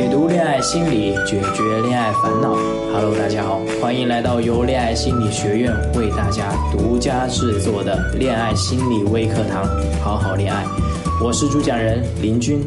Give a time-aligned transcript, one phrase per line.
[0.00, 2.54] 解读恋爱心理，解决恋爱烦恼。
[2.90, 9.62] Hello，大家好，欢迎来到由恋爱心理学院为大家独家制作的恋爱心理微课堂，
[10.02, 10.64] 好好恋爱。
[11.22, 12.66] 我是主讲人林军。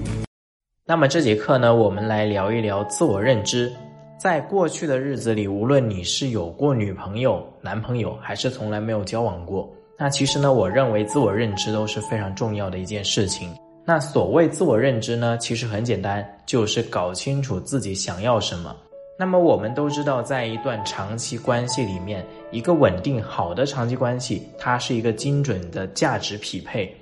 [0.85, 3.73] 那么这节课呢，我们来聊一聊自我认知。
[4.19, 13.49] 在过去的日子里，无论你是有过女朋友、男朋友，还是从来没有交往过，那其实呢，我认为自我认知都是非常重要的一件事情。
[13.85, 18.75] 那所谓自我认知呢，其实很简单，就是搞清楚自己想要什么。
[19.19, 26.95] 那么我们都知道，在一段长期关系里面，一个稳定好的长期关系，它是一个精准的价值匹配。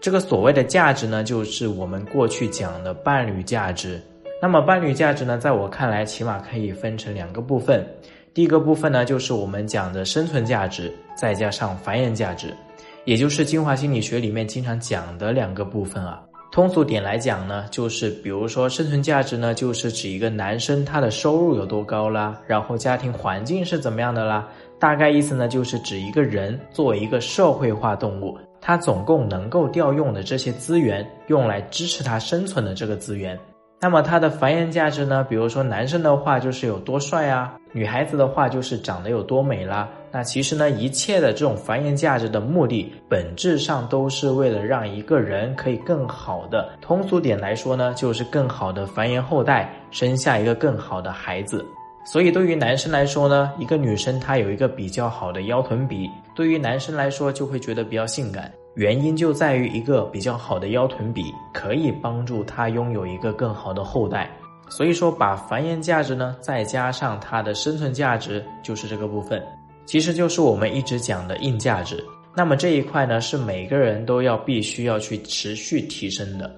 [0.00, 4.00] 这个所谓的价值呢，就是我们过去讲的伴侣价值。
[4.42, 7.86] 那么伴侣价值呢，在我看来，起码可以分成两个部分。
[8.34, 12.54] 第一个部分呢，就是我们讲的生存价值，再加上繁衍价值。
[13.04, 16.22] 也就是精华心理学里面经常讲的两个部分啊。
[16.50, 24.48] 通俗点来讲呢，就是比如说生存价值呢，就是指一个男生他的收入有多高啦，然后家庭环境是怎么样的啦。
[24.78, 33.36] 大概意思呢，就是指一个人作为一个社会化动物，他总共能够调用的这些资源，用来支持他生存的这个资源。
[33.80, 35.26] 那么它的繁衍价值呢？
[35.28, 39.88] 比如说男生的话就是有多帅啊，女孩子的话就是长得有多美啦。
[40.14, 51.66] 那其实呢，一切的这种繁衍价值的目的，本质上都是为了让一个人可以更好的，通俗点来说呢，就是更好的繁衍后代，生下一个更好的孩子。
[52.06, 58.48] 所以对于男生来说呢，一个女生她有一个比较好的腰臀比，对于男生来说就会觉得比较性感。
[58.76, 64.30] 原因就在于一个比较好的腰臀比，可以帮助他拥有一个更好的后代。
[64.68, 69.42] 所以说，把繁衍价值呢，再加上它的生存价值，就是这个部分，
[69.86, 72.02] 其实就是我们一直讲的硬价值。
[72.34, 76.50] 那么这一块呢，是每个人都要必须要去持续提升的。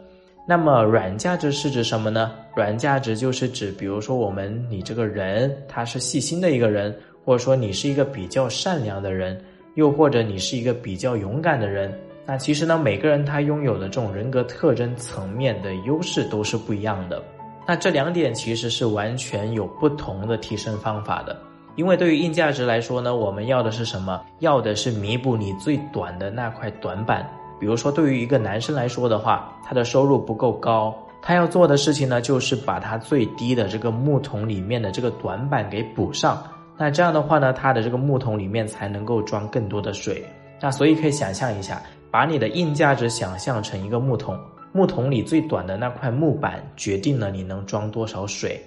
[0.49, 2.33] 那么软价值是指什么呢？
[2.55, 9.39] 软价值就是指，比如说我们你这个人他是细心的一个人，或者说你是一个比较善良的人，
[9.75, 11.93] 又或者你是一个比较勇敢的人。
[12.25, 17.23] 那其实呢，每个人他拥有的这种人格特征层面的优势都是不一样的。
[17.67, 21.37] 那这两点其实是完全有不同的提升方法的。
[21.77, 24.21] 因为对于硬价值来说呢，我们要的是什么？
[24.41, 27.25] 要的是弥补你最短的那块短板。
[27.61, 36.43] 比如说，对于一个男生来说的话，他的收入不够高，他要做的事情呢，就是把他最低的这个木桶里面的这个短板给补上。
[36.77, 40.25] 那这样的话呢，他的这个木桶里面才能够装更多的水。
[40.61, 41.81] 那所以可以想象一下。
[42.09, 44.39] 把你的硬价值想象成一个木桶，
[44.73, 48.59] 木桶里最短的那块木板决定了你能装多少水。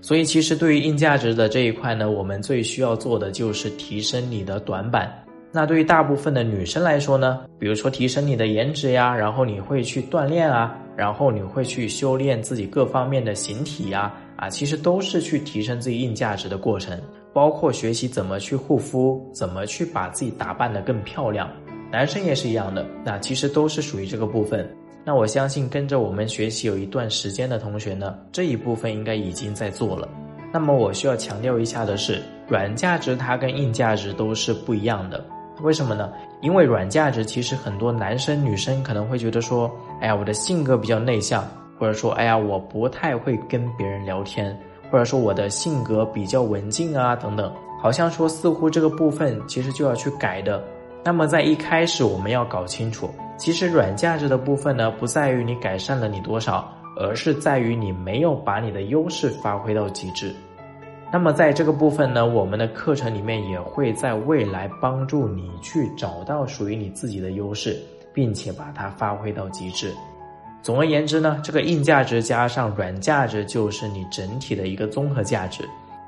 [0.00, 5.12] 所以，其实对于硬价值的这一块呢，我们最需要做的就是提升你的短板。
[5.50, 17.00] 那对于大部分的女生来说呢，比如说提升你的颜值呀，然后你会去锻炼啊，然后你会去修炼自己各方面的形体呀，啊，其实都是去提升自己硬价值的过程，
[17.32, 21.50] 包括学习怎么去护肤，怎么去把自己打扮得更漂亮。
[21.90, 24.68] 男生也是一样的，那其实都是属于这个部分。
[25.08, 30.06] 那我相信跟着我们学习有一段时间的同学呢，这一部分应该已经在做了。
[30.52, 35.24] 那么我需要强调一下的是，软价值它跟硬价值都是不一样的。
[35.62, 36.12] 为什么呢？
[36.42, 41.42] 因为软价值其实很多男生女生可能会觉得说，哎呀，我的性格比较内向，
[41.78, 44.54] 或者说，哎呀，我不太会跟别人聊天，
[44.90, 50.62] 或者说我的性格比较文静啊等等，好像说似乎这个部分其实就要去改的。
[51.02, 53.08] 那么在一开始，我们要搞清楚，
[53.38, 60.34] 其实软价值的部分呢，不在于你改善了你多少，而是在于你没有把你的优势发挥到极致。
[61.10, 67.80] 那么在这个部分呢，我们的课程里面也会在未来帮助你去找到属于你自己的优势，
[68.12, 69.94] 并且把它发挥到极致。
[70.60, 75.66] 总而言之呢，这个硬价值加上软价值，就是你整体的一个综合价值。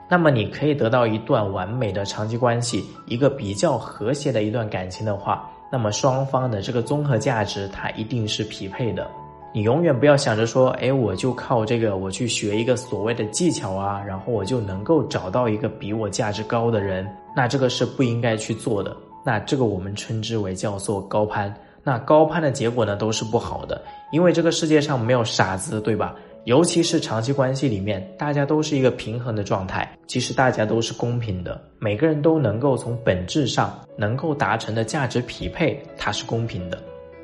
[0.08, 9.08] 那么你可以得到一段完美的长期关系，一个比较和谐的一段感情的话，那么双方的这个综合价值它一定是匹配的。
[9.52, 18.96] 你永远不要想着说，哎，我就靠这个我去学一个所谓的技巧啊，然后我就能够找到一个比我价值高的人，那这个是不应该去做的。
[19.24, 21.52] 那这个我们称之为叫做高攀。
[21.82, 23.82] 那高攀的结果呢都是不好的，
[24.12, 26.14] 因为这个世界上没有傻子，对吧？
[26.44, 29.86] 尤其是长期关系里面，大家都是一个平衡的状态。
[30.06, 36.82] 其实大家都是公平的，每个人都能够从本质上能够达成的价值匹配，它是公平的。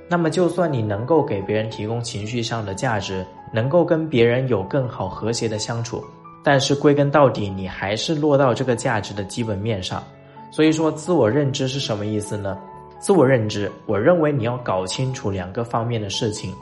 [0.09, 6.05] 那么，就算你能够给别人提供情绪上的价值，能够跟别人有更好和谐的相处，
[6.45, 10.05] 但是归根到底，你还是落到这个价值的基本面上。
[10.53, 12.57] 所以说，自我认知是什么意思呢？
[13.01, 16.55] 自我认知，我认为你要搞清楚两个方面的事情。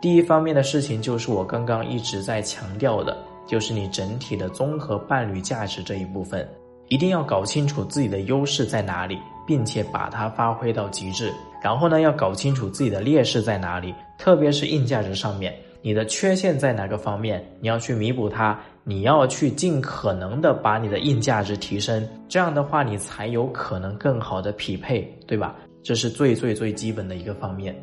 [0.00, 3.16] 第一方面的事情就是我刚刚一直在强调的，
[3.46, 6.48] 就是你整体的综合伴侣价值这一部分，
[6.86, 11.32] 一定要搞清楚自己的优势在哪里，并且把它发挥到极致。
[11.60, 15.52] 然后呢，要搞清楚自己的劣势在哪里，特别是硬价值上面，
[15.82, 25.56] 你的缺陷在哪个方面，你要去弥补它，你要去尽可能的把你的硬价值提升，这样的话，你才有可能更好的匹配，对吧？
[25.82, 27.74] 这是最最最基本的一个方面。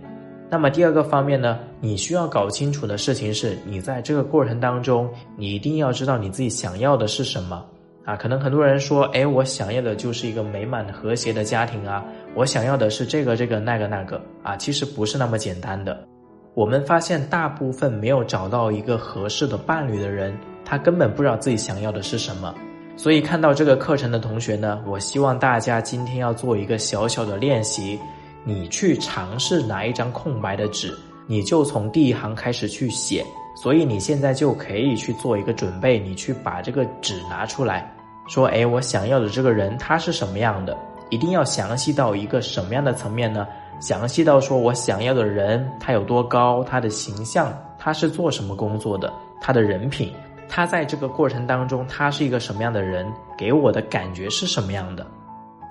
[0.47, 7.65] 那么第二个方面呢，你需要搞清楚的事情是，你在这个过程当中，你一定要知道你自己想要的是什么
[8.05, 8.15] 啊。
[8.15, 12.05] 可能很多人说，哎，我想要的就是一个美满和谐的家庭啊，
[12.35, 16.07] 我想要的是这个这个那个那个啊，其实不是那么简单的。
[16.53, 22.53] 我们发现，大部分没有找到一个合适的伴侣的人，他根本不知道自己想要的是什么。
[22.95, 27.99] 所以看到这个课程的同学呢，我希望大家今天要做一个小小的练习。
[28.45, 30.97] 你去尝试拿一张空白的纸，
[31.27, 33.25] 你就从第一行开始去写。
[33.57, 37.89] 所以你现在就可以去做一个准备，你去把这个纸拿出来，
[38.27, 40.77] 说：“哎，我想要的这个人他是什么样的？
[41.09, 43.47] 一定要详细到一个什么样的层面呢？
[43.79, 50.11] 详细到说我想要的人他有多高，他的形象，他是做什么工作的，他的人品，
[50.49, 55.07] 他在这个过程当中他是一个什么样的人，给我的感觉是什么样的。”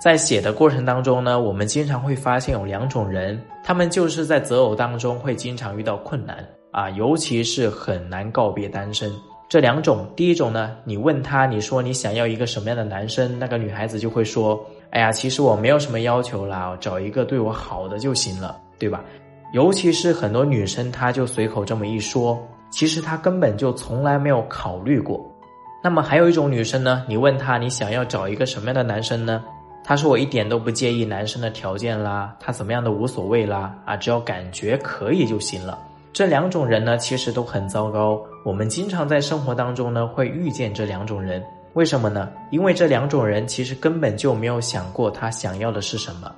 [0.04, 9.10] 在写的过程当中呢，我们经常会发现有两种人，他们就是在择偶当中会经常遇到困难啊，尤其是很难告别单身。
[9.48, 19.02] 这两种，第一种呢，你问他，你说你想要一个什么样的男生，那个女孩子就会说，哎呀，其实我没有什么要求啦，找一个对我好的就行了，对吧？
[19.54, 22.38] 尤其是很多女生，她就随口这么一说，
[22.70, 25.18] 其实她根本就从来没有考虑过。
[25.82, 29.42] 那么还有一种女生呢，你问她，你想要找一个什么样的男生呢？
[29.86, 35.78] 他说我一点都不介意男生的条件啦，他怎么样都无所谓啦，啊，只要感觉可以就行了。
[36.10, 38.18] 这两种人呢，其实都很糟糕。
[38.44, 41.44] 我们经常在生活当中呢，会遇见这两种人。
[41.74, 42.30] 为什么呢？
[42.50, 46.32] 因为这两种人其实根本就没有想过他想要的是什么。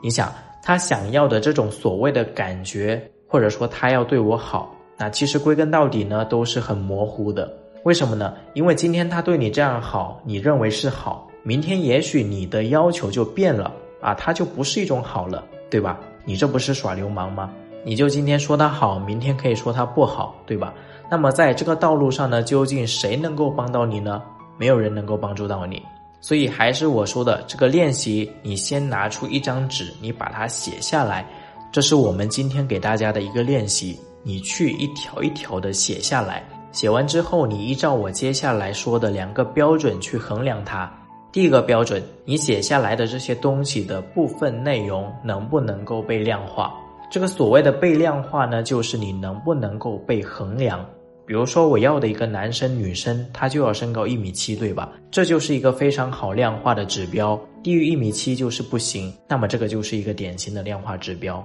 [0.00, 0.32] 你想，
[0.62, 7.52] 他想要的这种所谓的感觉，或者说他要对我好，那其实归根到底呢，都是很模糊的。
[7.84, 8.34] 为什么呢？
[8.52, 11.26] 因为今天他对你这样好，你认为是好。
[11.44, 15.98] 明天也许你的要求就变了啊，它就不是一种好了，对吧？
[16.24, 17.50] 你这不是耍流氓吗？
[17.84, 20.72] 你就今天说它好，明天可以说它不好，对吧？
[21.10, 24.22] 那么在这个道路上呢，究竟谁能够帮到你呢？
[24.56, 25.82] 没有人能够帮助到你。
[26.20, 31.26] 所以还是我说的这个练习，你先拿出一张纸，你把它写下来，
[31.72, 33.98] 这是我们今天给大家的一个练习。
[34.22, 40.88] 你去一条一条的写下来，写完之后，你依照我接下来说的两个标准去衡量它。
[41.32, 46.70] 第一个标准，你写下来的这些东西的部分内容能不能够被量化？
[47.10, 50.84] 这个所谓的被量化呢，就是你能不能够被衡量。
[51.24, 54.92] 比如说，我要的一个男生、女生，他就要身高一米七，对吧？
[55.10, 57.40] 这就是一个非常好量化的指标。
[57.62, 59.10] 低于一米七就是不行。
[59.26, 61.42] 那么这个就是一个典型的量化指标。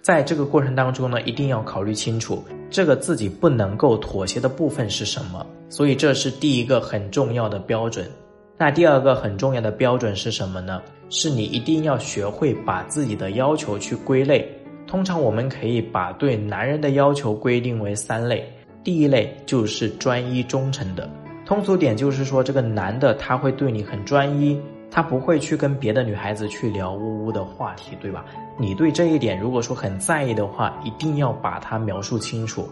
[0.00, 5.44] 在这个过程当中呢，一定要考虑清楚这个自己不能够妥协的部分是什么。
[5.68, 8.08] 所以这是第一个很重要的标准。
[8.58, 10.80] 那第二个很重要的标准是什么呢？
[11.10, 14.50] 是你一定要学会把自己的要求去归类。
[14.86, 18.48] 通常我们可以把对男人的要求规定为三类。
[18.82, 21.10] 第一类就是专一忠诚的，
[21.44, 24.58] 通俗点就是说这个男的他会对你很专一，
[24.90, 28.24] 他不会去跟别的女孩子去聊呜呜的话题，对吧？
[28.56, 32.66] 你对这一点如果说很在意的话，一定要把它描述清楚。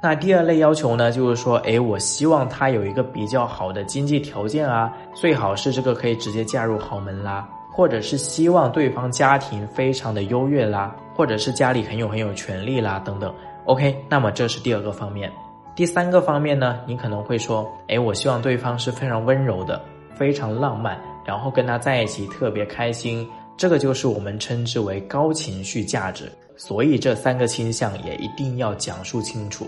[0.00, 13.34] 那第二类要求呢，就是说，哎，我希望他有一个比较好的经济条件啊，最好是这个可以直接嫁入豪门啦，或者是希望对方家庭非常的优越啦，或者是家里很有很有权利啦，等等。
[13.64, 15.32] OK，那么这是第二个方面。
[15.74, 19.82] 第三个方面呢，你可能会说，哎，我希望对方是非常温柔的，
[20.14, 26.30] 非常浪漫，然后跟他在一起特别开心，这个就是我们称之为高情绪价值。
[26.56, 29.66] 所以这三个倾向也一定要讲述清楚。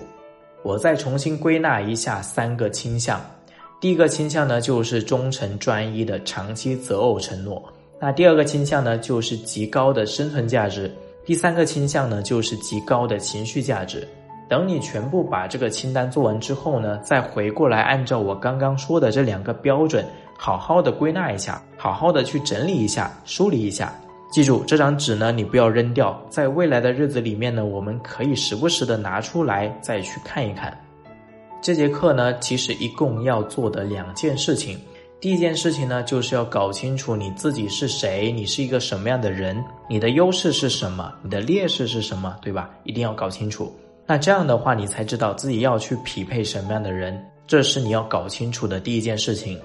[0.63, 3.21] 我再重新归纳一下三个倾向，
[3.81, 7.63] 第一个倾向呢就是忠诚专一的长期择偶承诺，
[8.01, 10.93] 那第二个倾向呢就是极高的生存价值，
[11.25, 14.07] 第三个倾向呢就是极高的情绪价值。
[14.49, 20.05] 等你全部把这个清单做完之后呢，再回过来按照我刚刚说的这两个标准，
[20.37, 23.93] 好好的归纳一下，好好的去整理一下，梳理一下。
[24.31, 30.79] 记住这张纸呢，你不要扔掉，在未来的日子里面呢，我们可以时不时的拿出来再去看一看。
[31.63, 34.79] 这节课呢，其实一共要做的两件事情，
[35.19, 42.71] 第一件事情呢，就是要搞清楚你自己是谁，你是一个什么样的人，你的优势是什么，你的劣势是什么，对吧？
[42.85, 43.75] 一定要搞清楚。
[44.07, 47.19] 那这样的话，你才知道自己要去匹配什么样的人。
[47.47, 49.59] 这是你要搞清楚的第一件事情。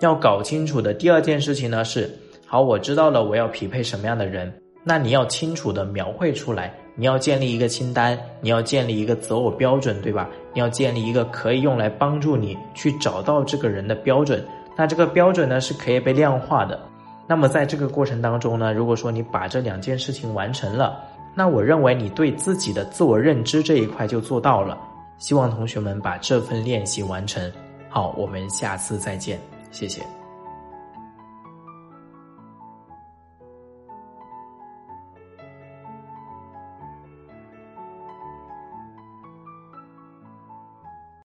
[0.00, 2.14] 要搞清楚的第二件事情呢是，
[2.52, 4.52] 好，我知道了，我要匹配什么样的人。
[4.84, 10.28] 那你要清楚的描绘出来，你要建立一个清单，你要建立一个择偶标准，对吧？
[10.52, 14.44] 你要建立一个可以用来帮助你去找到这个人的标准。
[14.76, 16.78] 那这个标准呢是可以被量化的。
[17.26, 21.02] 那么在这个过程当中呢，如果说你把这两件事情完成了，
[21.34, 24.76] 那我认为你对自己的自我认知这一块就做到了。
[25.16, 27.50] 希望同学们把这份练习完成。
[27.88, 29.40] 好，我们下次再见，
[29.70, 30.02] 谢谢。